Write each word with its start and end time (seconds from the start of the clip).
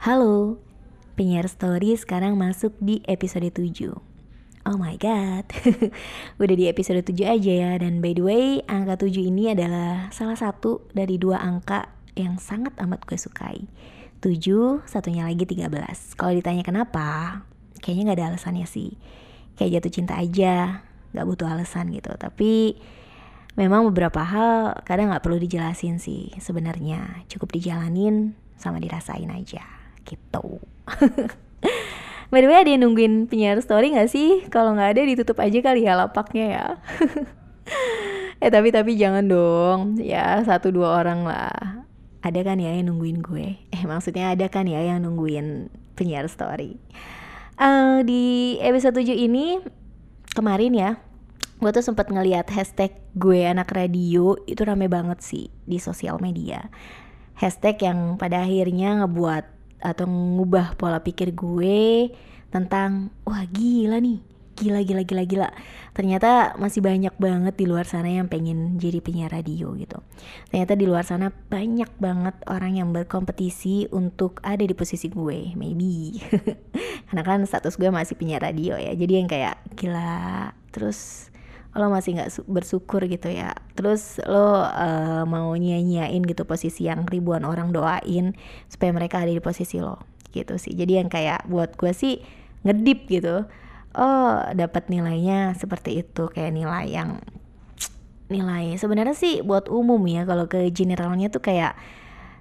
Halo, 0.00 0.56
penyiar 1.12 1.44
story 1.44 1.92
sekarang 1.92 2.40
masuk 2.40 2.72
di 2.80 3.04
episode 3.04 3.52
7 3.52 3.92
Oh 4.64 4.80
my 4.80 4.96
god, 4.96 5.44
udah 6.40 6.56
di 6.56 6.72
episode 6.72 7.04
7 7.04 7.20
aja 7.28 7.52
ya 7.52 7.76
Dan 7.76 8.00
by 8.00 8.16
the 8.16 8.24
way, 8.24 8.64
angka 8.64 9.04
7 9.04 9.28
ini 9.28 9.52
adalah 9.52 10.08
salah 10.08 10.40
satu 10.40 10.88
dari 10.96 11.20
dua 11.20 11.44
angka 11.44 11.92
yang 12.16 12.40
sangat 12.40 12.72
amat 12.80 13.04
gue 13.04 13.20
sukai. 13.20 13.68
7, 14.24 14.88
satunya 14.88 15.28
lagi 15.28 15.44
13 15.44 15.68
Kalau 16.16 16.32
ditanya 16.32 16.64
kenapa, 16.64 17.44
kayaknya 17.84 18.16
gak 18.16 18.18
ada 18.24 18.26
alasannya 18.32 18.64
sih. 18.64 18.96
Kayak 19.60 19.84
jatuh 19.84 19.92
cinta 20.00 20.16
aja, 20.16 20.80
gak 21.12 21.26
butuh 21.28 21.44
alasan 21.44 21.92
gitu. 21.92 22.08
Tapi 22.16 22.72
memang 23.52 23.84
beberapa 23.92 24.24
hal 24.24 24.80
kadang 24.88 25.12
gak 25.12 25.20
perlu 25.20 25.36
dijelasin 25.36 26.00
sih 26.00 26.32
sebenarnya. 26.40 27.28
Cukup 27.28 27.52
dijalanin 27.52 28.32
sama 28.56 28.80
dirasain 28.80 29.28
aja 29.28 29.79
gitu. 30.10 30.58
By 32.30 32.42
the 32.42 32.48
way 32.50 32.58
ada 32.62 32.70
yang 32.70 32.82
nungguin 32.86 33.30
penyiar 33.30 33.58
story 33.62 33.94
gak 33.94 34.10
sih? 34.10 34.46
Kalau 34.50 34.74
nggak 34.74 34.98
ada 34.98 35.02
ditutup 35.02 35.38
aja 35.38 35.58
kali 35.62 35.86
ya 35.86 35.94
lapaknya 35.94 36.46
ya. 36.50 36.66
Eh 38.40 38.48
tapi 38.48 38.72
tapi 38.72 38.96
jangan 38.96 39.28
dong. 39.28 40.00
Ya 40.00 40.40
satu 40.48 40.72
dua 40.72 41.04
orang 41.04 41.28
lah. 41.28 41.84
Ada 42.24 42.40
kan 42.40 42.56
ya 42.56 42.72
yang 42.72 42.88
nungguin 42.88 43.20
gue? 43.20 43.60
Eh 43.68 43.82
maksudnya 43.84 44.32
ada 44.32 44.48
kan 44.48 44.64
ya 44.64 44.80
yang 44.80 45.04
nungguin 45.04 45.68
penyiar 45.92 46.24
story? 46.24 46.80
Uh, 47.60 48.00
Di 48.00 48.56
episode 48.64 48.96
7 48.96 49.12
ini 49.12 49.60
Kemarin 50.32 50.72
ya 50.72 50.96
Gue 51.60 51.76
tuh 51.76 51.84
sempat 51.84 52.08
ngeliat 52.08 52.48
hashtag 52.48 52.96
gue 53.12 53.44
anak 53.44 53.68
radio. 53.76 54.32
Itu 54.48 54.64
rame 54.64 54.88
banget 54.88 55.20
sih 55.20 55.52
di 55.68 55.76
sosial 55.76 56.16
media. 56.16 56.72
Hashtag 57.36 57.84
yang 57.84 58.16
pada 58.16 58.48
akhirnya 58.48 59.04
ngebuat 59.04 59.44
atau 59.80 60.04
ngubah 60.06 60.76
pola 60.76 61.00
pikir 61.00 61.32
gue 61.32 62.12
tentang 62.52 63.10
wah 63.24 63.44
gila 63.48 63.98
nih. 63.98 64.20
Gila 64.60 64.84
gila 64.84 65.02
gila 65.08 65.24
gila. 65.24 65.48
Ternyata 65.96 66.52
masih 66.60 66.84
banyak 66.84 67.16
banget 67.16 67.56
di 67.56 67.64
luar 67.64 67.88
sana 67.88 68.12
yang 68.12 68.28
pengen 68.28 68.76
jadi 68.76 69.00
penyiar 69.00 69.32
radio 69.32 69.72
gitu. 69.72 70.04
Ternyata 70.52 70.76
di 70.76 70.84
luar 70.84 71.08
sana 71.08 71.32
banyak 71.32 71.88
banget 71.96 72.36
orang 72.44 72.76
yang 72.76 72.92
berkompetisi 72.92 73.88
untuk 73.88 74.36
ada 74.44 74.60
di 74.60 74.76
posisi 74.76 75.08
gue 75.08 75.56
maybe. 75.56 76.20
Karena 77.08 77.22
kan 77.24 77.40
status 77.48 77.80
gue 77.80 77.88
masih 77.88 78.20
penyiar 78.20 78.44
radio 78.44 78.76
ya. 78.76 78.92
Jadi 78.92 79.12
yang 79.16 79.28
kayak 79.32 79.56
gila. 79.80 80.52
Terus 80.70 81.32
lo 81.70 81.86
masih 81.86 82.18
nggak 82.18 82.30
bersyukur 82.50 83.06
gitu 83.06 83.30
ya. 83.30 83.54
Terus 83.78 84.18
lo 84.26 84.66
uh, 84.66 85.22
mau 85.26 85.54
nyanyain 85.54 86.22
gitu 86.26 86.42
posisi 86.42 86.90
yang 86.90 87.06
ribuan 87.06 87.46
orang 87.46 87.70
doain 87.70 88.34
supaya 88.66 88.90
mereka 88.90 89.22
ada 89.22 89.30
di 89.30 89.42
posisi 89.42 89.78
lo. 89.78 90.02
Gitu 90.34 90.58
sih. 90.58 90.74
Jadi 90.74 90.98
yang 90.98 91.08
kayak 91.10 91.46
buat 91.46 91.78
gue 91.78 91.94
sih 91.94 92.18
ngedip 92.66 93.06
gitu. 93.06 93.46
Oh 93.94 94.34
dapat 94.54 94.90
nilainya 94.90 95.54
seperti 95.54 96.02
itu. 96.02 96.26
Kayak 96.30 96.52
nilai 96.58 96.86
yang 96.90 97.22
nilai 98.30 98.78
sebenarnya 98.78 99.14
sih 99.14 99.42
buat 99.46 99.70
umum 99.70 100.02
ya. 100.10 100.26
Kalau 100.26 100.50
ke 100.50 100.70
generalnya 100.74 101.30
tuh 101.30 101.42
kayak 101.42 101.78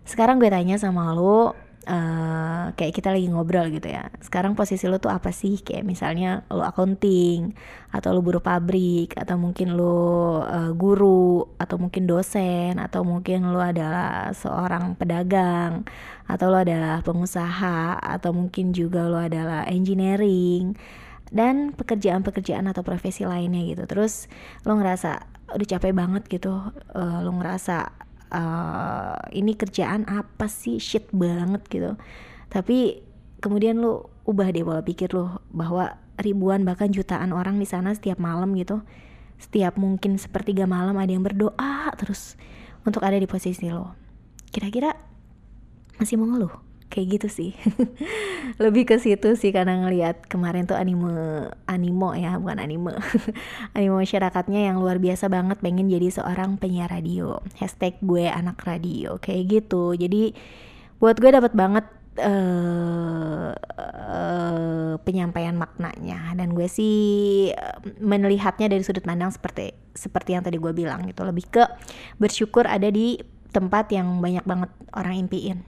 sekarang 0.10 0.42
gue 0.42 0.50
tanya 0.50 0.82
sama 0.82 1.14
lo 1.14 1.54
uh, 1.88 2.76
kayak 2.76 2.94
kita 2.98 3.14
lagi 3.16 3.30
ngobrol 3.32 3.72
gitu 3.72 3.88
ya. 3.88 4.12
Sekarang 4.20 4.58
posisi 4.58 4.90
lo 4.90 5.00
tuh 5.00 5.14
apa 5.14 5.32
sih? 5.32 5.62
Kayak 5.62 5.86
misalnya 5.88 6.44
lo 6.52 6.66
accounting 6.66 7.54
atau 7.94 8.12
lo 8.12 8.20
buruh 8.20 8.44
pabrik 8.44 9.16
atau 9.16 9.40
mungkin 9.40 9.78
lo 9.78 10.42
uh, 10.44 10.72
guru 10.76 11.46
atau 11.62 11.78
mungkin 11.80 12.10
dosen 12.10 12.82
atau 12.82 13.06
mungkin 13.08 13.54
lo 13.54 13.62
adalah 13.62 14.36
seorang 14.36 15.00
pedagang 15.00 15.88
atau 16.28 16.52
lo 16.52 16.58
adalah 16.60 17.00
pengusaha 17.06 18.02
atau 18.02 18.36
mungkin 18.36 18.76
juga 18.76 19.08
lo 19.08 19.22
adalah 19.22 19.64
engineering 19.70 20.76
dan 21.30 21.78
pekerjaan-pekerjaan 21.78 22.66
atau 22.66 22.82
profesi 22.82 23.24
lainnya 23.24 23.62
gitu. 23.66 23.86
Terus 23.86 24.28
lo 24.66 24.76
ngerasa 24.76 25.40
udah 25.50 25.68
capek 25.68 25.94
banget 25.98 26.24
gitu 26.30 26.54
uh, 26.94 27.18
lo 27.26 27.32
ngerasa 27.42 28.09
uh, 28.32 29.20
ini 29.34 29.54
kerjaan 29.58 30.06
apa 30.10 30.46
sih? 30.50 30.78
Shit 30.78 31.10
banget 31.14 31.66
gitu. 31.70 31.98
Tapi 32.50 33.02
kemudian 33.44 33.82
lu 33.82 34.06
ubah 34.26 34.50
deh 34.54 34.66
pola 34.66 34.82
pikir 34.86 35.14
lu 35.14 35.30
bahwa 35.50 35.98
ribuan 36.20 36.68
bahkan 36.68 36.92
jutaan 36.92 37.32
orang 37.32 37.58
di 37.58 37.66
sana 37.66 37.94
setiap 37.94 38.22
malam 38.22 38.54
gitu. 38.58 38.82
Setiap 39.40 39.80
mungkin 39.80 40.20
sepertiga 40.20 40.68
malam 40.68 41.00
ada 41.00 41.10
yang 41.10 41.24
berdoa 41.24 41.96
terus 41.96 42.36
untuk 42.84 43.02
ada 43.02 43.16
di 43.16 43.26
posisi 43.26 43.72
lo. 43.72 43.96
Kira-kira 44.52 44.94
masih 46.00 46.20
mau 46.20 46.28
ngeluh 46.32 46.69
kayak 46.90 47.22
gitu 47.22 47.28
sih. 47.30 47.52
Lebih 48.64 48.90
ke 48.90 48.98
situ 48.98 49.38
sih 49.38 49.54
karena 49.54 49.78
ngelihat 49.86 50.26
kemarin 50.26 50.66
tuh 50.66 50.76
anime 50.76 51.48
animo 51.70 52.18
ya 52.18 52.36
bukan 52.42 52.60
anime. 52.60 52.98
Anime 53.78 53.96
masyarakatnya 54.04 54.74
yang 54.74 54.82
luar 54.82 54.98
biasa 54.98 55.30
banget 55.30 55.62
pengen 55.62 55.88
jadi 55.88 56.10
seorang 56.10 56.58
penyiar 56.58 56.90
radio. 56.90 57.40
Hashtag 57.62 58.02
gue 58.02 58.26
anak 58.26 58.60
radio 58.66 59.22
kayak 59.22 59.44
gitu. 59.48 59.94
Jadi 59.94 60.34
buat 60.98 61.16
gue 61.22 61.30
dapat 61.30 61.54
banget 61.54 61.86
uh, 62.20 63.54
uh, 63.78 64.94
penyampaian 65.06 65.54
maknanya. 65.54 66.34
Dan 66.34 66.58
gue 66.58 66.66
sih 66.66 66.98
melihatnya 68.02 68.66
dari 68.68 68.82
sudut 68.82 69.06
pandang 69.06 69.30
seperti 69.30 69.78
seperti 69.94 70.34
yang 70.34 70.44
tadi 70.44 70.58
gue 70.58 70.74
bilang 70.74 71.06
gitu. 71.06 71.22
Lebih 71.22 71.46
ke 71.54 71.64
bersyukur 72.18 72.66
ada 72.66 72.90
di 72.90 73.22
tempat 73.54 73.94
yang 73.94 74.20
banyak 74.26 74.44
banget 74.44 74.74
orang 74.98 75.22
impiin. 75.22 75.62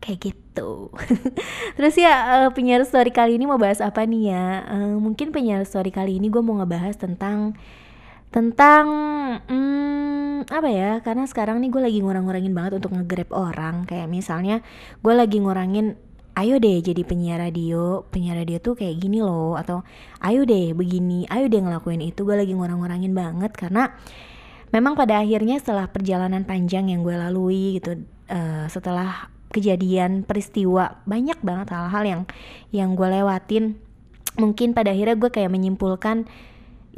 Kayak 0.00 0.32
gitu 0.32 0.37
terus 1.76 1.94
ya 1.94 2.44
uh, 2.46 2.50
penyiar 2.50 2.82
story 2.82 3.14
kali 3.14 3.36
ini 3.38 3.46
mau 3.46 3.60
bahas 3.60 3.78
apa 3.78 4.02
nih 4.04 4.32
ya? 4.32 4.46
Uh, 4.66 4.96
mungkin 4.98 5.30
penyiar 5.30 5.62
story 5.64 5.94
kali 5.94 6.18
ini 6.18 6.28
gue 6.28 6.42
mau 6.42 6.58
ngebahas 6.58 6.98
tentang 6.98 7.54
tentang 8.28 8.86
hmm, 9.46 10.48
apa 10.50 10.68
ya? 10.68 10.90
Karena 11.00 11.24
sekarang 11.24 11.62
nih 11.62 11.70
gue 11.72 11.82
lagi 11.82 11.98
ngurang-ngurangin 12.04 12.52
banget 12.52 12.72
untuk 12.82 12.94
ngegrab 12.94 13.30
orang. 13.32 13.86
Kayak 13.88 14.08
misalnya 14.10 14.56
gue 15.00 15.14
lagi 15.14 15.38
ngurangin 15.40 15.96
ayo 16.38 16.60
deh 16.62 16.78
jadi 16.82 17.02
penyiar 17.02 17.40
radio. 17.42 18.06
Penyiar 18.10 18.40
radio 18.42 18.58
tuh 18.58 18.76
kayak 18.76 18.98
gini 19.00 19.22
loh. 19.24 19.56
Atau 19.56 19.86
ayo 20.20 20.44
deh 20.44 20.76
begini. 20.76 21.24
Ayo 21.30 21.48
deh 21.48 21.60
ngelakuin 21.62 22.02
itu. 22.04 22.26
Gue 22.26 22.36
lagi 22.36 22.52
ngurang-ngurangin 22.52 23.16
banget 23.16 23.52
karena 23.56 23.94
memang 24.72 24.94
pada 24.94 25.24
akhirnya 25.24 25.56
setelah 25.56 25.88
perjalanan 25.88 26.44
panjang 26.44 26.92
yang 26.92 27.00
gue 27.00 27.16
lalui 27.16 27.80
gitu 27.80 28.04
uh, 28.28 28.68
setelah 28.68 29.32
kejadian 29.48 30.28
peristiwa 30.28 31.00
banyak 31.08 31.40
banget 31.40 31.72
hal-hal 31.72 32.04
yang 32.04 32.22
yang 32.72 32.90
gue 32.94 33.08
lewatin. 33.08 33.80
Mungkin 34.38 34.76
pada 34.76 34.94
akhirnya 34.94 35.16
gue 35.18 35.30
kayak 35.32 35.50
menyimpulkan 35.50 36.28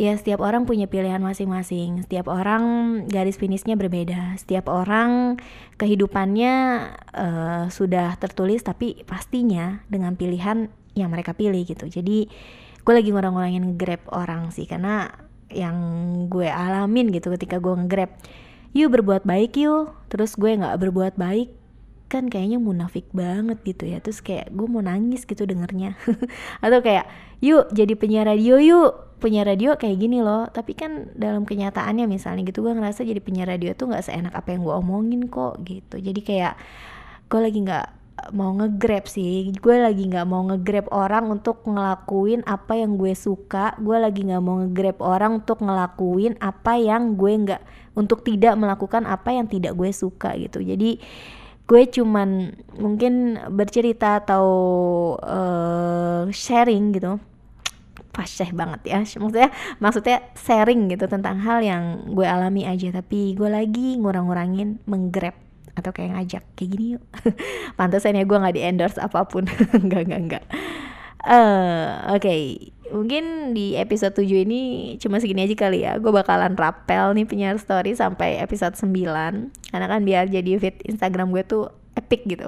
ya 0.01 0.17
setiap 0.17 0.41
orang 0.41 0.65
punya 0.65 0.89
pilihan 0.89 1.21
masing-masing. 1.21 2.05
Setiap 2.09 2.33
orang 2.33 2.65
garis 3.09 3.37
finishnya 3.37 3.77
berbeda. 3.77 4.41
Setiap 4.41 4.73
orang 4.73 5.37
kehidupannya 5.77 6.55
uh, 7.13 7.65
sudah 7.69 8.17
tertulis 8.17 8.65
tapi 8.65 9.05
pastinya 9.05 9.85
dengan 9.93 10.17
pilihan 10.17 10.73
yang 10.97 11.13
mereka 11.13 11.37
pilih 11.37 11.61
gitu. 11.69 11.85
Jadi 11.85 12.33
gue 12.81 12.95
lagi 12.97 13.13
ngurang-ngurangin 13.13 13.77
grab 13.77 14.01
orang 14.09 14.49
sih. 14.57 14.65
Karena 14.65 15.13
yang 15.53 15.77
gue 16.33 16.49
alamin 16.49 17.13
gitu 17.13 17.29
ketika 17.35 17.61
gue 17.61 17.75
nge-grab 17.75 18.11
yuk 18.73 18.89
berbuat 18.91 19.29
baik 19.29 19.61
yuk. 19.61 19.93
Terus 20.09 20.33
gue 20.41 20.57
nggak 20.57 20.81
berbuat 20.81 21.21
baik 21.21 21.60
kan 22.11 22.27
kayaknya 22.27 22.59
munafik 22.59 23.07
banget 23.15 23.63
gitu 23.63 23.87
ya. 23.87 24.03
Terus 24.03 24.19
kayak 24.19 24.51
gue 24.51 24.67
mau 24.67 24.83
nangis 24.83 25.23
gitu 25.23 25.47
dengernya. 25.47 25.95
Atau 26.65 26.83
kayak 26.83 27.07
yuk 27.39 27.71
jadi 27.71 27.95
penyiar 27.95 28.27
radio 28.27 28.59
yuk. 28.59 29.23
Penyiar 29.23 29.47
radio 29.47 29.79
kayak 29.79 29.97
gini 30.03 30.19
loh. 30.19 30.51
Tapi 30.51 30.75
kan 30.75 31.15
dalam 31.15 31.47
kenyataannya 31.47 32.11
misalnya 32.11 32.43
gitu 32.43 32.67
gue 32.67 32.75
ngerasa 32.75 33.07
jadi 33.07 33.23
penyiar 33.23 33.47
radio 33.55 33.71
tuh 33.79 33.95
nggak 33.95 34.11
seenak 34.11 34.35
apa 34.35 34.51
yang 34.51 34.67
gue 34.67 34.75
omongin 34.75 35.31
kok 35.31 35.63
gitu. 35.63 36.03
Jadi 36.03 36.21
kayak 36.27 36.59
gue 37.31 37.39
lagi 37.39 37.59
nggak 37.63 37.87
mau 38.35 38.53
ngegrab 38.59 39.07
sih. 39.07 39.49
Gue 39.57 39.79
lagi 39.79 40.11
nggak 40.11 40.27
mau 40.27 40.43
ngegrab 40.51 40.91
orang 40.91 41.31
untuk 41.31 41.63
ngelakuin 41.63 42.43
apa 42.45 42.75
yang 42.75 42.99
gue 42.99 43.15
suka. 43.15 43.79
Gue 43.79 43.97
lagi 44.03 44.27
nggak 44.27 44.43
mau 44.43 44.61
ngegrab 44.61 44.99
orang 44.99 45.41
untuk 45.47 45.63
ngelakuin 45.63 46.35
apa 46.43 46.75
yang 46.77 47.15
gue 47.15 47.33
nggak 47.33 47.63
untuk 47.95 48.27
tidak 48.27 48.59
melakukan 48.59 49.07
apa 49.07 49.31
yang 49.31 49.47
tidak 49.47 49.79
gue 49.79 49.95
suka 49.95 50.37
gitu. 50.37 50.61
Jadi 50.61 51.01
gue 51.71 51.83
cuman 51.87 52.51
mungkin 52.75 53.39
bercerita 53.55 54.19
atau 54.19 54.47
uh, 55.23 56.27
sharing 56.35 56.91
gitu. 56.91 57.23
Fasih 58.11 58.51
banget 58.51 58.91
ya. 58.91 58.99
Maksudnya 58.99 59.55
maksudnya 59.79 60.19
sharing 60.35 60.91
gitu 60.91 61.07
tentang 61.07 61.39
hal 61.39 61.63
yang 61.63 62.11
gue 62.11 62.27
alami 62.27 62.67
aja. 62.67 62.91
Tapi 62.91 63.39
gue 63.39 63.47
lagi 63.47 63.95
ngurang-ngurangin 64.03 64.83
menggrab 64.91 65.39
atau 65.79 65.95
kayak 65.95 66.19
ngajak 66.19 66.43
kayak 66.59 66.71
gini 66.75 66.85
yuk. 66.99 67.05
Pantesan 67.79 68.19
ya 68.19 68.27
gue 68.27 68.35
nggak 68.35 68.57
di 68.59 68.63
endorse 68.67 68.99
apa 68.99 69.23
pun. 69.31 69.47
Nggak 69.87 70.11
nggak 70.11 70.21
nggak. 70.27 70.45
Uh, 71.23 72.19
oke. 72.19 72.19
okay 72.19 72.75
mungkin 72.91 73.55
di 73.57 73.75
episode 73.75 74.15
7 74.15 74.47
ini 74.47 74.61
cuma 75.01 75.19
segini 75.19 75.47
aja 75.47 75.57
kali 75.57 75.87
ya. 75.87 75.97
Gue 75.97 76.13
bakalan 76.13 76.55
rapel 76.55 77.17
nih 77.17 77.27
penyiar 77.27 77.57
story 77.57 77.97
sampai 77.97 78.39
episode 78.39 78.77
9 78.77 78.91
karena 79.73 79.87
kan 79.89 80.01
biar 80.05 80.29
jadi 80.29 80.61
feed 80.61 80.83
Instagram 80.87 81.33
gue 81.33 81.43
tuh 81.47 81.73
epic 81.97 82.29
gitu. 82.29 82.47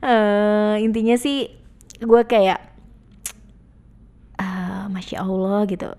Uh, 0.00 0.78
intinya 0.86 1.18
sih 1.20 1.52
gue 2.00 2.22
kayak 2.24 2.62
uh, 4.40 4.88
masya 4.88 5.22
allah 5.22 5.68
gitu. 5.68 5.92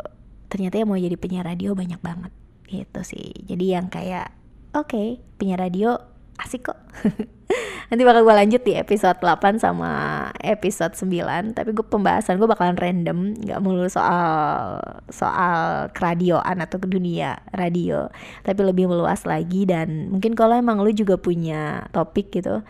Ternyata 0.49 0.81
yang 0.81 0.89
mau 0.89 0.97
jadi 0.97 1.15
penyiar 1.19 1.45
radio 1.45 1.77
banyak 1.77 2.01
banget 2.01 2.33
gitu 2.65 3.01
sih. 3.05 3.31
Jadi 3.45 3.77
yang 3.77 3.93
kayak 3.93 4.33
oke 4.73 4.89
okay, 4.89 5.07
penyiar 5.37 5.61
radio 5.61 6.08
asik 6.41 6.71
kok. 6.71 6.79
Nanti 7.89 8.05
bakal 8.05 8.21
gue 8.21 8.35
lanjut 8.37 8.61
di 8.61 8.77
episode 8.77 9.17
8 9.17 9.57
sama 9.57 9.89
episode 10.37 10.93
9 10.93 11.57
tapi 11.57 11.73
gue 11.73 11.81
pembahasan 11.81 12.37
gue 12.37 12.45
bakalan 12.45 12.77
random 12.77 13.33
nggak 13.33 13.59
mulu 13.65 13.89
soal 13.89 14.77
soal 15.09 15.89
keradioan 15.89 16.61
atau 16.61 16.77
ke 16.77 16.85
dunia 16.85 17.41
radio 17.49 18.05
tapi 18.45 18.61
lebih 18.61 18.85
meluas 18.85 19.25
lagi 19.25 19.65
dan 19.65 20.13
mungkin 20.13 20.37
kalau 20.37 20.53
emang 20.53 20.85
lu 20.85 20.93
juga 20.93 21.17
punya 21.17 21.89
topik 21.89 22.29
gitu 22.29 22.61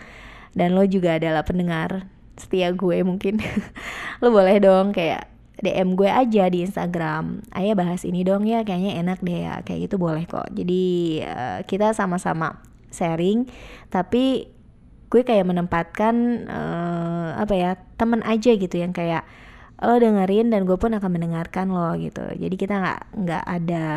dan 0.55 0.71
lo 0.71 0.87
juga 0.87 1.19
adalah 1.19 1.43
pendengar 1.43 2.07
setia 2.39 2.71
gue 2.71 3.03
mungkin 3.03 3.43
lo 4.23 4.31
boleh 4.31 4.63
dong 4.63 4.95
kayak 4.95 5.27
DM 5.59 5.99
gue 5.99 6.07
aja 6.07 6.47
di 6.47 6.63
Instagram 6.63 7.43
ayah 7.51 7.75
bahas 7.75 8.07
ini 8.07 8.23
dong 8.23 8.47
ya 8.47 8.63
kayaknya 8.63 9.03
enak 9.03 9.19
deh 9.19 9.43
ya 9.43 9.59
kayak 9.67 9.91
gitu 9.91 9.99
boleh 9.99 10.23
kok. 10.23 10.47
Jadi 10.55 11.19
uh, 11.27 11.59
kita 11.67 11.91
sama-sama 11.91 12.63
sharing 12.91 13.47
tapi 13.89 14.51
gue 15.09 15.21
kayak 15.25 15.49
menempatkan 15.49 16.45
uh, 16.45 17.41
apa 17.41 17.53
ya 17.57 17.71
temen 17.97 18.21
aja 18.21 18.53
gitu 18.53 18.77
yang 18.77 18.93
kayak 18.93 19.25
lo 19.79 19.97
dengerin 19.97 20.53
dan 20.53 20.67
gue 20.67 20.75
pun 20.75 20.91
akan 20.91 21.07
mendengarkan 21.07 21.71
lo 21.71 21.95
gitu. 21.95 22.19
Jadi 22.35 22.55
kita 22.59 22.83
nggak 22.83 23.01
nggak 23.15 23.43
ada 23.47 23.87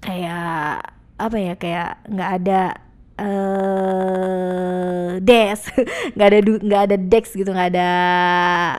kayak 0.00 0.88
apa 1.18 1.36
ya 1.36 1.54
kayak 1.58 1.90
nggak 2.08 2.30
ada 2.42 2.60
uh, 3.18 5.18
des 5.20 5.60
nggak 6.14 6.28
ada 6.32 6.38
nggak 6.64 6.82
ada 6.88 6.96
dex 6.96 7.34
gitu 7.34 7.50
nggak 7.50 7.76
ada 7.76 7.90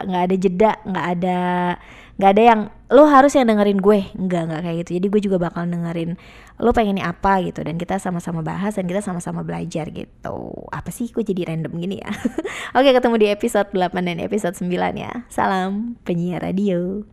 nggak 0.08 0.24
ada 0.26 0.36
jeda 0.40 0.72
nggak 0.88 1.08
ada 1.20 1.40
nggak 2.18 2.32
ada 2.34 2.42
yang 2.42 2.62
lo 2.90 3.06
harus 3.06 3.38
yang 3.38 3.46
dengerin 3.46 3.80
gue. 3.80 4.10
Nggak 4.18 4.42
nggak 4.50 4.62
kayak 4.66 4.78
gitu. 4.86 4.92
Jadi 4.98 5.08
gue 5.08 5.22
juga 5.30 5.38
bakal 5.38 5.70
dengerin 5.70 6.18
lo 6.58 6.74
pengen 6.74 6.98
apa 7.00 7.42
gitu. 7.46 7.62
Dan 7.62 7.78
kita 7.78 8.02
sama-sama 8.02 8.42
bahas 8.42 8.76
dan 8.76 8.90
kita 8.90 9.06
sama-sama 9.06 9.46
belajar 9.46 9.94
gitu. 9.94 10.66
Apa 10.74 10.90
sih 10.90 11.14
gue 11.14 11.22
jadi 11.22 11.54
random 11.54 11.74
gini 11.78 12.02
ya? 12.02 12.10
Oke 12.78 12.90
ketemu 12.90 13.16
di 13.22 13.28
episode 13.30 13.70
8 13.72 13.94
dan 13.94 14.18
episode 14.18 14.58
9 14.58 14.74
ya. 14.98 15.26
Salam 15.30 16.02
penyiar 16.02 16.42
radio 16.42 17.06